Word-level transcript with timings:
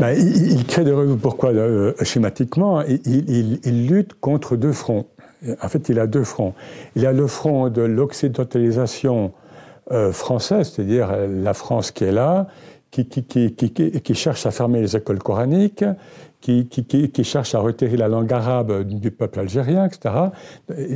Ben, 0.00 0.16
il, 0.18 0.64
crée 0.64 0.84
des 0.84 0.92
revues, 0.92 1.18
pourquoi 1.18 1.50
euh, 1.50 1.92
Schématiquement, 2.02 2.82
il, 2.82 3.86
lutte 3.86 4.14
contre 4.14 4.56
deux 4.56 4.72
fronts. 4.72 5.06
En 5.62 5.68
fait, 5.68 5.88
il 5.88 5.98
a 5.98 6.06
deux 6.06 6.24
fronts. 6.24 6.54
Il 6.96 7.06
a 7.06 7.12
le 7.12 7.26
front 7.26 7.68
de 7.68 7.82
l'occidentalisation 7.82 9.32
euh, 9.92 10.12
française, 10.12 10.72
c'est-à-dire 10.74 11.10
la 11.28 11.54
France 11.54 11.90
qui 11.90 12.04
est 12.04 12.12
là, 12.12 12.46
qui, 12.90 14.14
cherche 14.14 14.46
à 14.46 14.50
fermer 14.50 14.80
les 14.80 14.96
écoles 14.96 15.18
coraniques, 15.18 15.84
qui, 16.40 17.24
cherche 17.24 17.54
à 17.54 17.58
retirer 17.58 17.96
la 17.96 18.08
langue 18.08 18.32
arabe 18.32 18.82
du 18.82 19.10
peuple 19.10 19.40
algérien, 19.40 19.86
etc. 19.86 20.14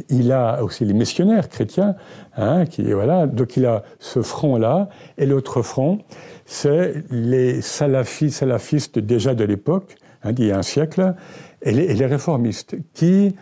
Il 0.09 0.33
a 0.33 0.63
aussi 0.63 0.85
les 0.85 0.95
missionnaires 0.95 1.49
chrétiens, 1.49 1.95
hein, 2.37 2.65
voilà. 2.79 3.27
donc 3.27 3.57
il 3.57 3.67
a 3.67 3.83
ce 3.99 4.23
front-là. 4.23 4.89
Et 5.19 5.27
l'autre 5.27 5.63
front, 5.63 5.99
c'est 6.47 7.05
les 7.11 7.61
salafis, 7.61 8.31
salafistes 8.31 8.99
déjà 8.99 9.35
de 9.35 9.45
l'époque, 9.45 9.97
hein, 10.23 10.33
d'il 10.33 10.47
y 10.47 10.53
a 10.53 10.59
un 10.59 10.63
siècle, 10.63 11.15
et 11.63 11.73
les, 11.73 12.07
réformistes, 12.07 12.77
qui, 12.93 13.35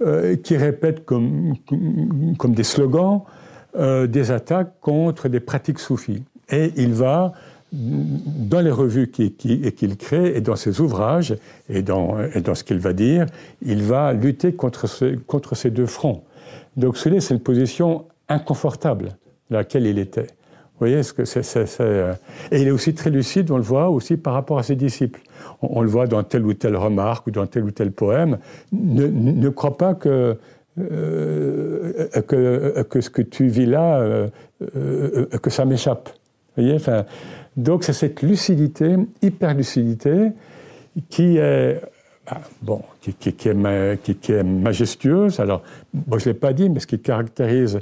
euh, 0.00 0.36
qui 0.36 0.56
répètent 0.56 1.04
comme, 1.04 1.54
comme 2.38 2.54
des 2.54 2.64
slogans 2.64 3.22
euh, 3.76 4.06
des 4.06 4.30
attaques 4.30 4.80
contre 4.80 5.28
des 5.28 5.40
pratiques 5.40 5.78
soufis. 5.78 6.24
Et 6.50 6.72
il 6.76 6.94
va 6.94 7.32
dans 7.72 8.60
les 8.60 8.70
revues 8.70 9.08
qu'il 9.08 9.96
crée 9.96 10.36
et 10.36 10.40
dans 10.40 10.56
ses 10.56 10.80
ouvrages 10.80 11.36
et 11.68 11.82
dans, 11.82 12.16
ce 12.54 12.64
qu'il 12.64 12.78
va 12.78 12.92
dire, 12.92 13.26
il 13.62 13.82
va 13.82 14.12
lutter 14.12 14.52
contre, 14.52 14.86
ces 14.86 15.70
deux 15.70 15.86
fronts. 15.86 16.22
Donc 16.76 16.96
c'est 16.96 17.10
une 17.30 17.40
position 17.40 18.06
inconfortable 18.28 19.16
dans 19.50 19.58
laquelle 19.58 19.86
il 19.86 19.98
était. 19.98 20.22
Vous 20.22 20.86
voyez 20.86 21.02
ce 21.02 21.12
que 21.12 21.24
c'est, 21.24 21.42
euh, 21.80 22.14
Et 22.52 22.62
il 22.62 22.68
est 22.68 22.70
aussi 22.70 22.94
très 22.94 23.10
lucide, 23.10 23.50
on 23.50 23.56
le 23.56 23.64
voit 23.64 23.88
aussi 23.88 24.16
par 24.16 24.32
rapport 24.32 24.58
à 24.58 24.62
ses 24.62 24.76
disciples. 24.76 25.20
On, 25.60 25.82
le 25.82 25.88
voit 25.88 26.06
dans 26.06 26.22
telle 26.22 26.46
ou 26.46 26.54
telle 26.54 26.76
remarque 26.76 27.26
ou 27.26 27.32
dans 27.32 27.46
tel 27.46 27.64
ou 27.64 27.72
tel 27.72 27.90
poème. 27.90 28.38
Ne, 28.72 29.48
crois 29.48 29.76
pas 29.76 29.94
que, 29.94 30.36
euh, 30.78 32.08
que, 32.28 32.82
que, 32.82 33.00
ce 33.00 33.10
que 33.10 33.22
tu 33.22 33.48
vis 33.48 33.66
là, 33.66 33.98
euh, 33.98 34.28
que 35.42 35.50
ça 35.50 35.64
m'échappe. 35.64 36.10
Donc 37.56 37.84
c'est 37.84 37.92
cette 37.92 38.22
lucidité, 38.22 38.96
hyper-lucidité, 39.20 40.30
qui 41.08 41.36
est, 41.36 41.80
bah, 42.26 42.40
bon, 42.62 42.82
qui, 43.00 43.10
est, 43.10 43.32
qui, 43.32 43.48
est, 44.32 44.42
majestueuse. 44.42 45.40
Alors, 45.40 45.62
bon, 45.92 46.18
je 46.18 46.28
ne 46.28 46.34
l'ai 46.34 46.38
pas 46.38 46.52
dit, 46.52 46.68
mais 46.68 46.80
ce 46.80 46.86
qui 46.86 46.98
caractérise, 47.00 47.80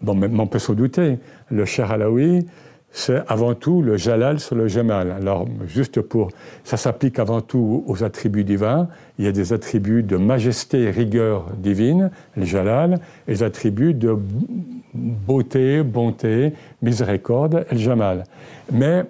bon, 0.00 0.20
on 0.22 0.46
peut 0.46 0.58
s'en 0.58 0.74
douter, 0.74 1.18
le 1.50 1.64
cher 1.64 1.90
Alaoui, 1.90 2.46
c'est 2.90 3.22
avant 3.28 3.54
tout 3.54 3.82
le 3.82 3.96
jalal 3.96 4.40
sur 4.40 4.56
le 4.56 4.66
jamal. 4.66 5.10
Alors, 5.10 5.46
juste 5.66 6.00
pour. 6.00 6.30
Ça 6.64 6.76
s'applique 6.76 7.18
avant 7.18 7.42
tout 7.42 7.84
aux 7.86 8.02
attributs 8.02 8.44
divins. 8.44 8.88
Il 9.18 9.26
y 9.26 9.28
a 9.28 9.32
des 9.32 9.52
attributs 9.52 10.02
de 10.02 10.16
majesté 10.16 10.84
et 10.84 10.90
rigueur 10.90 11.46
divine, 11.58 12.10
le 12.36 12.44
jalal, 12.44 13.00
et 13.26 13.32
des 13.32 13.42
attributs 13.42 13.92
de 13.92 14.16
beauté, 14.98 15.82
bonté, 15.82 16.52
miséricorde, 16.82 17.64
el 17.70 17.78
jamal. 17.78 18.24
Mais 18.72 19.04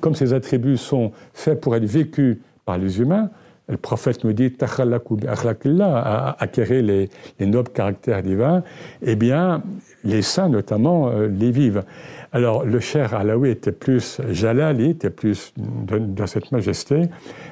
comme 0.00 0.14
ces 0.14 0.32
attributs 0.32 0.76
sont 0.76 1.12
faits 1.32 1.60
pour 1.60 1.76
être 1.76 1.84
vécus 1.84 2.38
par 2.64 2.78
les 2.78 3.00
humains, 3.00 3.30
le 3.68 3.76
prophète 3.76 4.22
nous 4.22 4.32
dit 4.32 4.52
acquérir 6.38 6.84
les, 6.84 7.10
les, 7.40 7.46
nobles 7.46 7.70
caractères 7.70 8.22
divins, 8.22 8.62
eh 9.02 9.16
bien, 9.16 9.62
les 10.04 10.22
saints 10.22 10.48
notamment 10.48 11.08
euh, 11.08 11.26
les 11.26 11.50
vivent. 11.50 11.82
Alors, 12.32 12.64
le 12.64 12.78
cher 12.78 13.14
Alaoui 13.14 13.50
était 13.50 13.72
plus 13.72 14.20
jalali, 14.30 14.90
était 14.90 15.10
plus 15.10 15.52
dans 15.56 16.26
cette 16.26 16.52
majesté, 16.52 17.08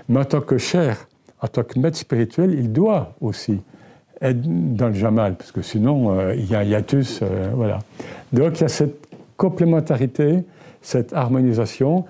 mais 0.08 0.20
en 0.20 0.24
tant 0.24 0.40
que 0.40 0.58
cher, 0.58 1.08
en 1.40 1.48
tant 1.48 1.64
que 1.64 1.78
maître 1.78 1.98
spirituel, 1.98 2.52
il 2.52 2.70
doit 2.70 3.14
aussi 3.20 3.60
dans 4.22 4.88
le 4.88 4.94
jamal, 4.94 5.34
parce 5.34 5.52
que 5.52 5.62
sinon, 5.62 6.18
euh, 6.18 6.34
il 6.34 6.50
y 6.50 6.54
a 6.54 6.60
un 6.60 6.64
hiatus. 6.64 7.20
Euh, 7.22 7.50
voilà. 7.54 7.78
Donc, 8.32 8.58
il 8.58 8.62
y 8.62 8.64
a 8.64 8.68
cette 8.68 9.06
complémentarité 9.36 10.44
cette 10.84 11.12
harmonisation, 11.12 12.04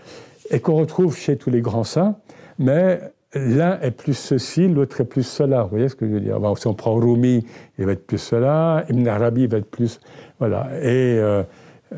et 0.51 0.61
qu'on 0.61 0.75
retrouve 0.75 1.17
chez 1.17 1.37
tous 1.37 1.51
les 1.51 1.61
grands 1.61 1.85
saints, 1.85 2.17
mais 2.59 3.01
l'un 3.35 3.81
est 3.81 3.91
plus 3.93 4.15
ceci, 4.15 4.69
l'autre 4.69 5.01
est 5.01 5.05
plus 5.05 5.23
cela. 5.23 5.63
Vous 5.63 5.71
voyez 5.71 5.89
ce 5.89 5.95
que 5.95 6.07
je 6.07 6.13
veux 6.13 6.21
dire? 6.21 6.39
Si 6.57 6.67
on 6.67 6.75
prend 6.75 6.95
Rumi, 6.95 7.47
il 7.79 7.87
va 7.87 7.93
être 7.93 8.07
plus 8.07 8.19
cela, 8.19 8.85
Ibn 8.91 9.07
Arabi 9.09 9.47
va 9.47 9.59
être 9.59 9.71
plus... 9.71 10.01
Voilà. 10.39 10.69
Et, 10.83 11.19
euh, 11.19 11.43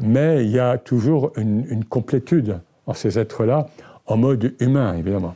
mais 0.03 0.45
il 0.45 0.51
y 0.51 0.59
a 0.59 0.79
toujours 0.79 1.33
une, 1.37 1.65
une 1.71 1.85
complétude 1.85 2.59
en 2.87 2.93
ces 2.93 3.19
êtres-là, 3.19 3.69
en 4.07 4.17
mode 4.17 4.55
humain, 4.61 4.95
évidemment. 4.97 5.35